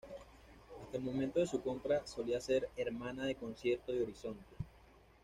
Hasta 0.81 0.97
el 0.97 1.03
momento 1.03 1.39
de 1.39 1.45
su 1.45 1.61
compra, 1.61 2.07
solía 2.07 2.41
ser 2.41 2.67
"hermana" 2.75 3.23
de 3.27 3.35
Concierto 3.35 3.93
y 3.93 4.01
Horizonte. 4.01 4.55